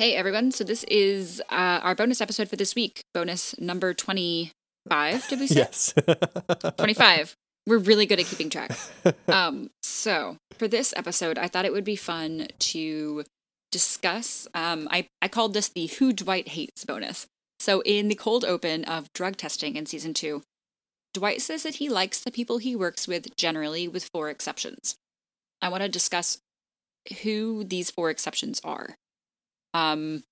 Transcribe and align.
Hey 0.00 0.14
everyone, 0.14 0.52
so 0.52 0.62
this 0.62 0.84
is 0.84 1.42
uh, 1.50 1.80
our 1.82 1.96
bonus 1.96 2.20
episode 2.20 2.48
for 2.48 2.54
this 2.54 2.76
week. 2.76 3.02
Bonus 3.14 3.58
number 3.58 3.92
25, 3.92 5.26
did 5.26 5.40
we 5.40 5.48
say? 5.48 5.56
Yes. 5.56 5.92
25. 6.78 7.34
We're 7.66 7.78
really 7.78 8.06
good 8.06 8.20
at 8.20 8.26
keeping 8.26 8.48
track. 8.48 8.78
Um, 9.26 9.70
so 9.82 10.36
for 10.56 10.68
this 10.68 10.94
episode, 10.96 11.36
I 11.36 11.48
thought 11.48 11.64
it 11.64 11.72
would 11.72 11.82
be 11.82 11.96
fun 11.96 12.46
to 12.60 13.24
discuss. 13.72 14.46
Um, 14.54 14.86
I, 14.88 15.08
I 15.20 15.26
called 15.26 15.52
this 15.52 15.68
the 15.68 15.88
Who 15.98 16.12
Dwight 16.12 16.50
Hates 16.50 16.84
bonus. 16.84 17.26
So 17.58 17.80
in 17.80 18.06
the 18.06 18.14
cold 18.14 18.44
open 18.44 18.84
of 18.84 19.12
drug 19.14 19.36
testing 19.36 19.74
in 19.74 19.86
season 19.86 20.14
two, 20.14 20.42
Dwight 21.12 21.42
says 21.42 21.64
that 21.64 21.76
he 21.76 21.88
likes 21.88 22.20
the 22.20 22.30
people 22.30 22.58
he 22.58 22.76
works 22.76 23.08
with 23.08 23.34
generally, 23.34 23.88
with 23.88 24.08
four 24.12 24.30
exceptions. 24.30 24.94
I 25.60 25.68
want 25.68 25.82
to 25.82 25.88
discuss 25.88 26.38
who 27.22 27.64
these 27.64 27.90
four 27.90 28.10
exceptions 28.10 28.60
are. 28.62 28.94
Um, 29.74 30.22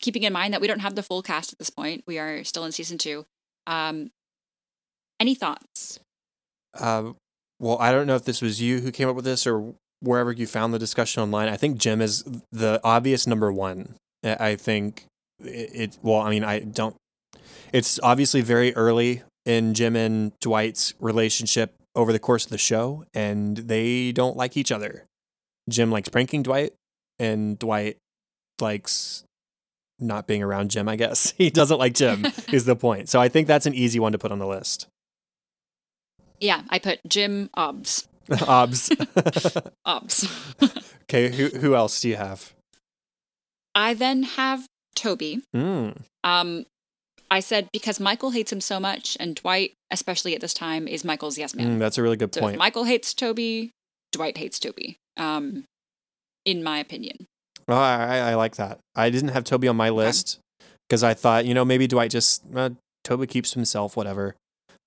keeping 0.00 0.24
in 0.24 0.32
mind 0.32 0.52
that 0.52 0.60
we 0.60 0.66
don't 0.66 0.80
have 0.80 0.94
the 0.94 1.02
full 1.02 1.22
cast 1.22 1.52
at 1.52 1.58
this 1.58 1.70
point, 1.70 2.04
we 2.06 2.18
are 2.18 2.44
still 2.44 2.64
in 2.64 2.72
season 2.72 2.98
two. 2.98 3.24
Um, 3.66 4.10
any 5.20 5.34
thoughts? 5.34 6.00
Uh, 6.74 7.12
well, 7.60 7.78
I 7.78 7.92
don't 7.92 8.06
know 8.06 8.16
if 8.16 8.24
this 8.24 8.42
was 8.42 8.60
you 8.60 8.80
who 8.80 8.90
came 8.90 9.08
up 9.08 9.16
with 9.16 9.24
this 9.24 9.46
or 9.46 9.74
wherever 10.00 10.32
you 10.32 10.46
found 10.46 10.74
the 10.74 10.78
discussion 10.78 11.22
online. 11.22 11.48
I 11.48 11.56
think 11.56 11.78
Jim 11.78 12.00
is 12.00 12.24
the 12.50 12.80
obvious 12.82 13.26
number 13.26 13.52
one. 13.52 13.94
I 14.24 14.56
think 14.56 15.06
it, 15.40 15.70
it 15.74 15.98
well, 16.02 16.20
I 16.20 16.30
mean, 16.30 16.44
I 16.44 16.60
don't, 16.60 16.96
it's 17.72 18.00
obviously 18.02 18.40
very 18.40 18.74
early 18.74 19.22
in 19.46 19.74
Jim 19.74 19.96
and 19.96 20.32
Dwight's 20.40 20.94
relationship 20.98 21.74
over 21.94 22.12
the 22.12 22.18
course 22.18 22.44
of 22.44 22.50
the 22.50 22.58
show, 22.58 23.04
and 23.14 23.56
they 23.56 24.12
don't 24.12 24.36
like 24.36 24.56
each 24.56 24.72
other. 24.72 25.04
Jim 25.68 25.90
likes 25.90 26.08
pranking 26.08 26.42
Dwight, 26.42 26.72
and 27.18 27.58
Dwight 27.58 27.98
likes 28.60 29.24
not 29.98 30.26
being 30.26 30.42
around 30.42 30.70
Jim, 30.70 30.88
I 30.88 30.96
guess. 30.96 31.34
He 31.38 31.50
doesn't 31.50 31.78
like 31.78 31.94
Jim, 31.94 32.26
is 32.52 32.64
the 32.64 32.76
point. 32.76 33.08
So 33.08 33.20
I 33.20 33.28
think 33.28 33.46
that's 33.46 33.66
an 33.66 33.74
easy 33.74 33.98
one 33.98 34.12
to 34.12 34.18
put 34.18 34.32
on 34.32 34.38
the 34.38 34.46
list. 34.46 34.86
Yeah, 36.40 36.62
I 36.70 36.78
put 36.78 37.00
Jim 37.06 37.50
Obbs. 37.54 38.08
Obs. 38.46 38.90
Obbs. 39.84 40.28
okay, 41.02 41.30
who 41.30 41.48
who 41.58 41.74
else 41.74 42.00
do 42.00 42.08
you 42.08 42.16
have? 42.16 42.52
I 43.74 43.94
then 43.94 44.24
have 44.24 44.66
Toby. 44.94 45.42
Mm. 45.54 46.02
Um, 46.24 46.64
I 47.30 47.40
said 47.40 47.68
because 47.72 48.00
Michael 48.00 48.30
hates 48.30 48.52
him 48.52 48.60
so 48.60 48.80
much, 48.80 49.16
and 49.20 49.36
Dwight, 49.36 49.72
especially 49.90 50.34
at 50.34 50.40
this 50.40 50.54
time, 50.54 50.88
is 50.88 51.04
Michael's 51.04 51.38
yes 51.38 51.54
man. 51.54 51.76
Mm, 51.76 51.78
that's 51.78 51.98
a 51.98 52.02
really 52.02 52.16
good 52.16 52.34
so 52.34 52.40
if 52.40 52.42
point. 52.42 52.58
Michael 52.58 52.84
hates 52.84 53.14
Toby, 53.14 53.70
Dwight 54.12 54.36
hates 54.36 54.58
Toby. 54.58 54.96
Um, 55.16 55.64
in 56.44 56.62
my 56.62 56.78
opinion. 56.78 57.26
Oh, 57.68 57.74
I, 57.74 58.18
I 58.18 58.34
like 58.34 58.56
that. 58.56 58.78
I 58.94 59.10
didn't 59.10 59.30
have 59.30 59.44
Toby 59.44 59.68
on 59.68 59.76
my 59.76 59.90
list 59.90 60.38
because 60.88 61.02
I 61.02 61.14
thought, 61.14 61.44
you 61.46 61.54
know, 61.54 61.64
maybe 61.64 61.86
Dwight 61.86 62.10
just 62.10 62.42
uh, 62.54 62.70
Toby 63.04 63.26
keeps 63.26 63.54
himself, 63.54 63.96
whatever. 63.96 64.34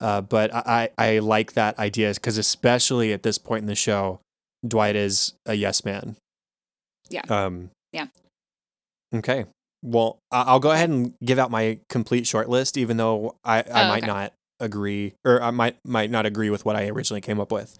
Uh, 0.00 0.20
but 0.20 0.52
I, 0.54 0.90
I 0.98 1.06
I 1.14 1.18
like 1.20 1.52
that 1.54 1.78
idea 1.78 2.12
because 2.14 2.36
especially 2.36 3.12
at 3.12 3.22
this 3.22 3.38
point 3.38 3.62
in 3.62 3.66
the 3.66 3.74
show, 3.74 4.20
Dwight 4.66 4.96
is 4.96 5.34
a 5.46 5.54
yes 5.54 5.84
man. 5.84 6.16
Yeah. 7.10 7.22
Um. 7.28 7.70
Yeah. 7.92 8.06
Okay. 9.14 9.46
Well, 9.82 10.18
I'll 10.32 10.60
go 10.60 10.70
ahead 10.72 10.88
and 10.90 11.12
give 11.24 11.38
out 11.38 11.50
my 11.50 11.78
complete 11.88 12.26
short 12.26 12.48
list, 12.48 12.76
even 12.78 12.96
though 12.96 13.36
I, 13.44 13.58
I 13.58 13.84
Oh, 13.84 13.88
might 13.88 13.98
okay. 14.02 14.06
not 14.06 14.32
agree 14.60 15.14
or 15.24 15.42
I 15.42 15.50
might 15.50 15.76
might 15.84 16.10
not 16.10 16.24
agree 16.26 16.48
with 16.50 16.64
what 16.64 16.74
I 16.74 16.88
originally 16.88 17.20
came 17.20 17.38
up 17.38 17.52
with. 17.52 17.78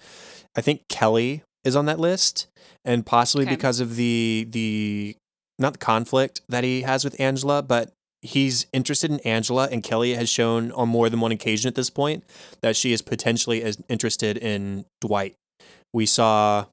I 0.56 0.60
think 0.60 0.82
Kelly 0.88 1.42
is 1.64 1.74
on 1.76 1.86
that 1.86 1.98
list, 1.98 2.46
and 2.84 3.04
possibly 3.06 3.44
Okay. 3.46 3.54
because 3.54 3.80
of 3.80 3.96
the 3.96 4.46
the 4.50 5.16
not 5.58 5.74
the 5.74 5.78
conflict 5.78 6.40
that 6.48 6.64
he 6.64 6.82
has 6.82 7.04
with 7.04 7.18
Angela, 7.20 7.62
but 7.62 7.92
he's 8.22 8.66
interested 8.72 9.10
in 9.10 9.20
Angela, 9.20 9.68
and 9.70 9.82
Kelly 9.82 10.14
has 10.14 10.28
shown 10.28 10.72
on 10.72 10.88
more 10.88 11.08
than 11.08 11.20
one 11.20 11.30
occasion 11.32 11.68
at 11.68 11.74
this 11.74 11.90
point 11.90 12.24
that 12.62 12.74
she 12.76 12.92
is 12.92 13.02
potentially 13.02 13.62
as 13.62 13.78
interested 13.88 14.36
in 14.36 14.84
Dwight. 15.00 15.34
We 15.92 16.06
saw, 16.06 16.66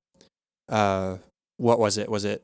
uh, 0.70 1.18
what 1.58 1.78
was 1.78 1.98
it? 1.98 2.10
Was 2.10 2.26
it 2.26 2.42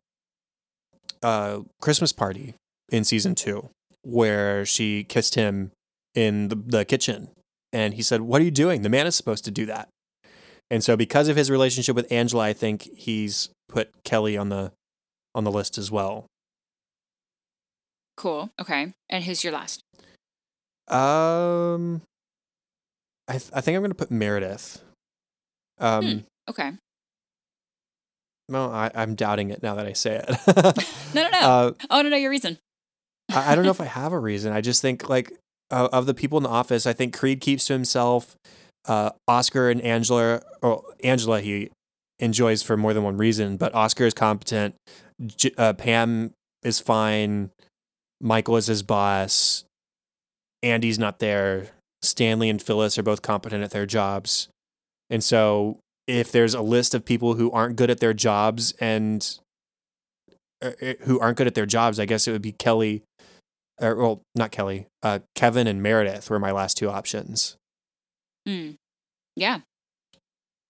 uh 1.24 1.62
Christmas 1.82 2.14
party 2.14 2.54
in 2.92 3.04
season 3.04 3.34
two 3.34 3.70
where 4.04 4.64
she 4.66 5.04
kissed 5.04 5.34
him 5.36 5.72
in 6.14 6.50
the, 6.50 6.56
the 6.56 6.86
kitchen, 6.86 7.30
and 7.74 7.96
he 7.96 8.02
said, 8.04 8.22
"What 8.22 8.42
are 8.42 8.46
you 8.46 8.52
doing? 8.52 8.84
The 8.84 8.90
man 8.90 9.08
is 9.08 9.16
supposed 9.16 9.44
to 9.46 9.52
do 9.52 9.66
that." 9.66 9.90
And 10.70 10.84
so, 10.84 10.98
because 10.98 11.28
of 11.30 11.36
his 11.38 11.50
relationship 11.50 11.96
with 11.96 12.12
Angela, 12.12 12.44
I 12.44 12.54
think 12.54 12.90
he's 12.96 13.50
put 13.70 13.90
Kelly 14.04 14.36
on 14.38 14.50
the 14.50 14.72
on 15.36 15.44
the 15.44 15.52
list 15.52 15.78
as 15.78 15.90
well. 15.92 16.26
Cool. 18.18 18.50
Okay. 18.60 18.94
And 19.10 19.24
who's 19.24 19.44
your 19.44 19.54
last? 19.54 19.82
Um, 20.88 22.02
I 23.28 23.34
th- 23.34 23.52
I 23.54 23.62
think 23.62 23.76
I'm 23.76 23.82
gonna 23.84 23.94
put 23.94 24.12
Meredith. 24.12 24.82
Um, 25.80 26.06
Hmm. 26.06 26.18
Okay. 26.50 26.72
no, 28.50 28.72
I, 28.72 28.90
I'm 28.96 29.16
doubting 29.16 29.50
it 29.52 29.62
now 29.62 29.76
that 29.76 29.86
I 29.86 29.94
say 29.94 30.24
it. 30.28 30.84
No, 31.14 31.24
no, 31.24 31.30
no. 31.30 31.40
Uh, 31.40 31.72
oh 31.90 32.02
no, 32.02 32.10
no, 32.10 32.18
your 32.18 32.30
reason. 32.32 32.58
I, 33.30 33.52
I 33.52 33.56
don't 33.56 33.64
know 33.66 33.72
if 33.72 33.80
I 33.82 33.86
have 34.02 34.12
a 34.14 34.20
reason. 34.20 34.52
I 34.54 34.62
just 34.62 34.82
think 34.82 35.08
like 35.10 35.32
uh, 35.72 35.88
of 35.94 36.06
the 36.06 36.14
people 36.14 36.38
in 36.38 36.44
the 36.44 36.50
office, 36.50 36.86
I 36.86 36.94
think 36.94 37.16
Creed 37.16 37.40
keeps 37.42 37.66
to 37.68 37.74
himself. 37.74 38.36
Uh, 38.88 39.12
Oscar 39.28 39.70
and 39.70 39.82
Angela, 39.82 40.42
or 40.62 40.84
Angela, 41.04 41.42
he 41.42 41.70
enjoys 42.20 42.64
for 42.64 42.78
more 42.78 42.94
than 42.94 43.04
one 43.04 43.18
reason, 43.18 43.58
but 43.58 43.76
Oscar 43.76 44.06
is 44.06 44.14
competent. 44.14 44.76
J- 45.26 45.54
uh, 45.58 45.74
Pam 45.74 46.32
is 46.64 46.80
fine. 46.80 47.52
Michael 48.22 48.56
is 48.58 48.68
his 48.68 48.84
boss. 48.84 49.66
Andy's 50.64 50.98
not 50.98 51.20
there. 51.20 51.68
Stanley 52.02 52.50
and 52.50 52.62
Phyllis 52.62 52.98
are 52.98 53.04
both 53.04 53.22
competent 53.22 53.64
at 53.64 53.72
their 53.72 53.86
jobs. 53.86 54.50
And 55.10 55.24
so, 55.24 55.80
if 56.08 56.32
there's 56.32 56.54
a 56.54 56.62
list 56.62 56.94
of 56.96 57.06
people 57.06 57.36
who 57.36 57.52
aren't 57.52 57.76
good 57.76 57.90
at 57.90 58.00
their 58.00 58.14
jobs 58.14 58.74
and 58.80 59.38
uh, 60.62 60.72
uh, 60.82 60.94
who 61.02 61.20
aren't 61.20 61.38
good 61.38 61.48
at 61.48 61.56
their 61.56 61.66
jobs, 61.66 62.00
I 62.00 62.06
guess 62.06 62.28
it 62.28 62.32
would 62.32 62.42
be 62.42 62.54
Kelly, 62.54 63.04
or 63.82 63.96
well, 63.96 64.22
not 64.36 64.52
Kelly, 64.52 64.88
uh, 65.04 65.20
Kevin 65.36 65.68
and 65.68 65.84
Meredith 65.84 66.30
were 66.30 66.40
my 66.40 66.52
last 66.52 66.78
two 66.78 66.90
options. 66.90 67.58
Mm. 68.48 68.76
Yeah. 69.36 69.60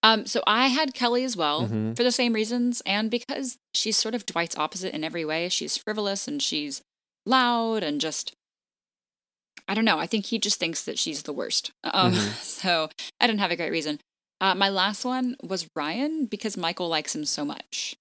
Um, 0.02 0.26
so 0.26 0.42
I 0.46 0.68
had 0.68 0.94
Kelly 0.94 1.24
as 1.24 1.36
well 1.36 1.66
Mhm. 1.68 1.96
for 1.96 2.02
the 2.04 2.12
same 2.12 2.32
reasons, 2.32 2.80
and 2.86 3.10
because 3.10 3.58
she's 3.74 3.96
sort 3.96 4.14
of 4.14 4.26
Dwight's 4.26 4.56
opposite 4.56 4.94
in 4.94 5.02
every 5.04 5.24
way. 5.24 5.48
She's 5.48 5.76
frivolous 5.76 6.28
and 6.28 6.42
she's 6.42 6.82
loud 7.26 7.82
and 7.82 8.00
just 8.00 8.34
I 9.70 9.74
don't 9.74 9.84
know. 9.84 9.98
I 9.98 10.06
think 10.06 10.26
he 10.26 10.38
just 10.38 10.58
thinks 10.58 10.82
that 10.84 10.98
she's 10.98 11.24
the 11.24 11.32
worst. 11.32 11.72
Um, 11.84 12.12
Mhm. 12.14 12.42
so 12.42 12.88
I 13.20 13.26
didn't 13.26 13.40
have 13.40 13.50
a 13.50 13.56
great 13.56 13.70
reason. 13.70 14.00
Uh, 14.40 14.54
my 14.54 14.68
last 14.70 15.04
one 15.04 15.36
was 15.42 15.68
Ryan 15.76 16.24
because 16.26 16.56
Michael 16.56 16.88
likes 16.88 17.14
him 17.14 17.24
so 17.26 17.44
much 17.44 17.94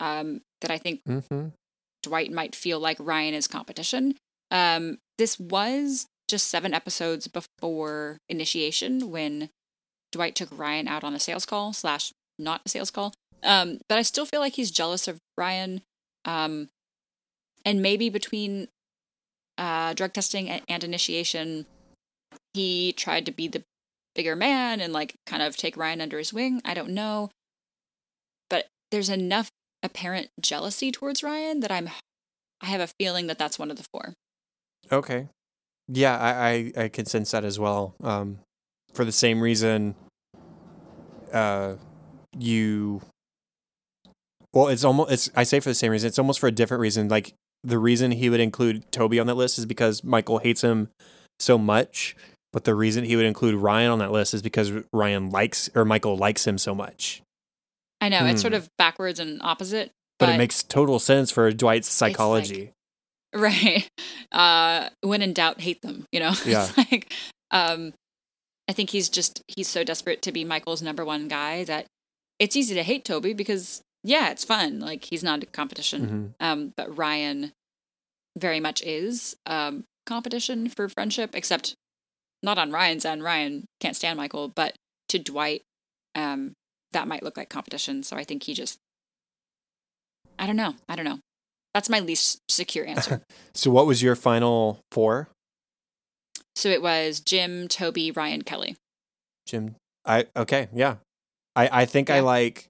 um, 0.00 0.40
that 0.60 0.70
I 0.72 0.78
think 0.78 1.02
Mm-hmm. 1.04 1.48
Dwight 2.02 2.32
might 2.32 2.54
feel 2.56 2.80
like 2.80 2.96
Ryan 3.00 3.34
is 3.34 3.46
competition. 3.46 4.16
Um, 4.50 4.98
this 5.18 5.38
was 5.38 6.06
just 6.28 6.48
seven 6.48 6.74
episodes 6.74 7.28
before 7.28 8.18
initiation 8.28 9.10
when 9.10 9.50
Dwight 10.12 10.34
took 10.34 10.56
Ryan 10.56 10.88
out 10.88 11.04
on 11.04 11.14
a 11.14 11.20
sales 11.20 11.46
call 11.46 11.72
slash 11.72 12.12
not 12.38 12.62
a 12.64 12.68
sales 12.68 12.90
call. 12.90 13.14
Um, 13.42 13.78
but 13.88 13.98
I 13.98 14.02
still 14.02 14.26
feel 14.26 14.40
like 14.40 14.54
he's 14.54 14.70
jealous 14.70 15.08
of 15.08 15.18
Ryan. 15.36 15.82
Um, 16.24 16.68
and 17.64 17.82
maybe 17.82 18.10
between 18.10 18.68
uh, 19.56 19.94
drug 19.94 20.12
testing 20.12 20.48
and, 20.48 20.62
and 20.68 20.84
initiation, 20.84 21.66
he 22.54 22.92
tried 22.92 23.26
to 23.26 23.32
be 23.32 23.48
the 23.48 23.62
bigger 24.14 24.36
man 24.36 24.80
and 24.80 24.92
like 24.92 25.14
kind 25.26 25.42
of 25.42 25.56
take 25.56 25.76
Ryan 25.76 26.00
under 26.00 26.18
his 26.18 26.32
wing. 26.32 26.60
I 26.64 26.74
don't 26.74 26.90
know. 26.90 27.30
But 28.50 28.66
there's 28.90 29.10
enough 29.10 29.48
apparent 29.82 30.28
jealousy 30.40 30.90
towards 30.90 31.22
Ryan 31.22 31.60
that 31.60 31.70
I'm 31.70 31.90
I 32.60 32.66
have 32.66 32.80
a 32.80 32.88
feeling 32.98 33.28
that 33.28 33.38
that's 33.38 33.58
one 33.58 33.70
of 33.70 33.76
the 33.76 33.86
four. 33.92 34.14
Okay. 34.90 35.28
Yeah, 35.88 36.16
I, 36.16 36.72
I, 36.76 36.84
I 36.84 36.88
can 36.88 37.06
sense 37.06 37.30
that 37.30 37.44
as 37.44 37.58
well. 37.58 37.94
Um, 38.02 38.38
for 38.94 39.04
the 39.04 39.12
same 39.12 39.40
reason, 39.40 39.94
uh, 41.32 41.74
you. 42.38 43.00
Well, 44.52 44.68
it's 44.68 44.84
almost. 44.84 45.10
It's. 45.12 45.30
I 45.34 45.44
say 45.44 45.60
for 45.60 45.68
the 45.68 45.74
same 45.74 45.90
reason. 45.92 46.08
It's 46.08 46.18
almost 46.18 46.40
for 46.40 46.46
a 46.46 46.52
different 46.52 46.80
reason. 46.80 47.08
Like 47.08 47.34
the 47.64 47.78
reason 47.78 48.10
he 48.12 48.30
would 48.30 48.40
include 48.40 48.90
Toby 48.92 49.18
on 49.18 49.26
that 49.26 49.34
list 49.34 49.58
is 49.58 49.66
because 49.66 50.02
Michael 50.04 50.38
hates 50.38 50.62
him 50.62 50.88
so 51.38 51.58
much. 51.58 52.16
But 52.52 52.64
the 52.64 52.74
reason 52.74 53.04
he 53.04 53.14
would 53.14 53.26
include 53.26 53.56
Ryan 53.56 53.90
on 53.90 53.98
that 53.98 54.10
list 54.10 54.32
is 54.32 54.40
because 54.40 54.72
Ryan 54.92 55.30
likes 55.30 55.68
or 55.74 55.84
Michael 55.84 56.16
likes 56.16 56.46
him 56.46 56.56
so 56.56 56.74
much. 56.74 57.20
I 58.00 58.08
know 58.08 58.24
it's 58.26 58.40
sort 58.40 58.52
Hmm. 58.52 58.58
of 58.58 58.68
backwards 58.78 59.20
and 59.20 59.40
opposite, 59.42 59.90
But, 60.18 60.26
but, 60.26 60.34
it 60.34 60.38
makes 60.38 60.62
total 60.62 60.98
sense 60.98 61.30
for 61.30 61.50
Dwight's 61.52 61.88
psychology. 61.92 62.70
Right. 63.34 63.88
Uh, 64.32 64.88
when 65.02 65.22
in 65.22 65.32
doubt, 65.32 65.60
hate 65.60 65.82
them. 65.82 66.06
You 66.12 66.20
know, 66.20 66.32
Yeah. 66.44 66.66
it's 66.68 66.76
like 66.78 67.12
um, 67.50 67.92
I 68.68 68.72
think 68.72 68.90
he's 68.90 69.08
just 69.08 69.42
he's 69.48 69.68
so 69.68 69.84
desperate 69.84 70.22
to 70.22 70.32
be 70.32 70.44
Michael's 70.44 70.82
number 70.82 71.04
one 71.04 71.28
guy 71.28 71.64
that 71.64 71.86
it's 72.38 72.56
easy 72.56 72.74
to 72.74 72.82
hate 72.82 73.04
Toby 73.04 73.32
because 73.32 73.80
yeah, 74.04 74.30
it's 74.30 74.44
fun. 74.44 74.80
Like 74.80 75.04
he's 75.10 75.24
not 75.24 75.42
a 75.42 75.46
competition. 75.46 76.34
Mhm. 76.40 76.44
Um, 76.46 76.72
but 76.76 76.96
Ryan 76.96 77.52
very 78.38 78.60
much 78.60 78.82
is 78.82 79.34
um 79.46 79.84
competition 80.06 80.68
for 80.68 80.88
friendship, 80.88 81.30
except 81.34 81.74
not 82.42 82.56
on 82.58 82.70
Ryan's 82.70 83.04
end. 83.04 83.22
Ryan 83.24 83.64
can't 83.80 83.96
stand 83.96 84.16
Michael, 84.16 84.48
but 84.48 84.74
to 85.08 85.18
Dwight, 85.18 85.62
um, 86.14 86.52
that 86.92 87.08
might 87.08 87.22
look 87.22 87.36
like 87.36 87.48
competition. 87.50 88.02
So 88.02 88.16
I 88.16 88.24
think 88.24 88.44
he 88.44 88.54
just 88.54 88.78
I 90.38 90.46
don't 90.46 90.56
know. 90.56 90.74
I 90.88 90.94
don't 90.94 91.04
know. 91.04 91.18
That's 91.74 91.88
my 91.88 92.00
least 92.00 92.40
secure 92.48 92.86
answer. 92.86 93.22
So 93.54 93.70
what 93.72 93.86
was 93.86 94.02
your 94.04 94.14
final 94.14 94.78
four, 94.92 95.28
so 96.54 96.68
it 96.68 96.80
was 96.80 97.18
Jim, 97.18 97.66
Toby, 97.66 98.12
Ryan, 98.12 98.42
Kelly. 98.42 98.76
Jim? 99.46 99.74
I 100.04 100.26
okay, 100.36 100.68
yeah. 100.72 100.96
I 101.56 101.82
I 101.82 101.84
think 101.86 102.08
I 102.08 102.20
like 102.20 102.66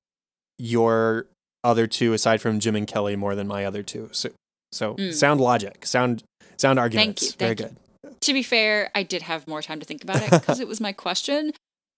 your 0.59 1.27
other 1.65 1.87
two 1.87 2.13
aside 2.15 2.41
from 2.41 2.59
Jim 2.61 2.75
and 2.75 2.87
Kelly 2.87 3.17
more 3.17 3.35
than 3.35 3.47
my 3.47 3.65
other 3.67 3.83
two. 3.83 4.09
So 4.13 4.31
so 4.73 4.95
Mm. 4.95 5.13
sound 5.13 5.41
logic, 5.41 5.85
sound 5.85 6.23
sound 6.57 6.79
arguments. 6.79 7.23
Thank 7.23 7.33
you, 7.33 7.39
Very 7.39 7.55
thank 7.55 7.77
good. 8.13 8.21
to 8.23 8.33
be 8.33 8.43
fair, 8.43 8.91
I 8.95 9.03
did 9.03 9.23
have 9.23 9.47
more 9.47 9.61
time 9.63 9.81
to 9.81 9.85
think 9.87 10.03
about 10.03 10.23
it 10.23 10.31
because 10.41 10.61
it 10.61 10.69
was 10.69 10.81
my 10.81 10.93
question, 10.93 11.53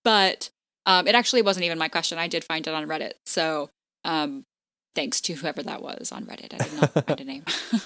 but 0.05 0.50
um, 0.87 1.06
it 1.06 1.14
actually 1.14 1.43
wasn't 1.43 1.64
even 1.64 1.79
my 1.79 1.88
question. 1.88 2.19
I 2.19 2.26
did 2.26 2.43
find 2.44 2.67
it 2.67 2.75
on 2.75 2.88
Reddit. 2.88 3.12
So 3.26 3.70
um, 4.05 4.43
thanks 4.95 5.21
to 5.23 5.35
whoever 5.35 5.63
that 5.63 5.83
was 5.83 6.13
on 6.13 6.27
Reddit. 6.27 6.55
I 6.55 6.65
did 6.65 6.81
not 6.81 7.07
find 7.07 7.21
a 7.21 7.25
name. 7.25 7.45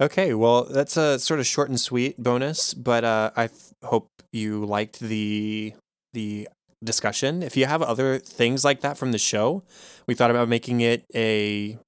Okay, 0.00 0.32
well, 0.32 0.62
that's 0.62 0.96
a 0.96 1.18
sort 1.18 1.40
of 1.40 1.46
short 1.46 1.68
and 1.68 1.80
sweet 1.80 2.22
bonus, 2.22 2.72
but 2.72 3.02
uh, 3.02 3.32
I 3.36 3.48
hope 3.82 4.06
you 4.32 4.64
liked 4.64 5.00
the 5.00 5.74
the 6.12 6.48
discussion. 6.84 7.42
If 7.42 7.56
you 7.56 7.66
have 7.66 7.82
other 7.82 8.20
things 8.20 8.64
like 8.64 8.80
that 8.82 8.96
from 8.96 9.10
the 9.10 9.18
show, 9.18 9.64
we 10.06 10.14
thought 10.14 10.30
about 10.30 10.48
making 10.48 10.82
it 10.82 11.04
a 11.16 11.78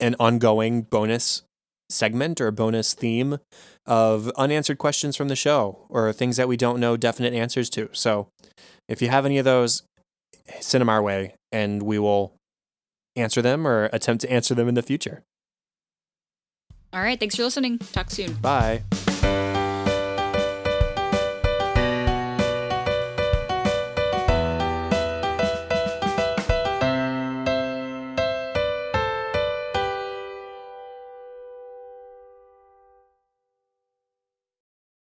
an 0.00 0.16
ongoing 0.18 0.82
bonus 0.82 1.42
segment 1.90 2.40
or 2.40 2.46
a 2.46 2.52
bonus 2.52 2.94
theme 2.94 3.38
of 3.84 4.30
unanswered 4.36 4.78
questions 4.78 5.14
from 5.14 5.28
the 5.28 5.36
show 5.36 5.84
or 5.90 6.10
things 6.14 6.38
that 6.38 6.48
we 6.48 6.56
don't 6.56 6.80
know 6.80 6.96
definite 6.96 7.34
answers 7.34 7.68
to. 7.70 7.90
So, 7.92 8.28
if 8.88 9.02
you 9.02 9.08
have 9.08 9.26
any 9.26 9.36
of 9.36 9.44
those, 9.44 9.82
send 10.60 10.80
them 10.80 10.88
our 10.88 11.02
way, 11.02 11.34
and 11.52 11.82
we 11.82 11.98
will 11.98 12.32
answer 13.16 13.42
them 13.42 13.66
or 13.66 13.90
attempt 13.92 14.20
to 14.22 14.32
answer 14.32 14.54
them 14.54 14.68
in 14.68 14.74
the 14.74 14.82
future. 14.82 15.24
All 16.92 17.00
right. 17.02 17.18
Thanks 17.18 17.36
for 17.36 17.44
listening. 17.44 17.78
Talk 17.78 18.10
soon. 18.10 18.34
Bye. 18.34 18.82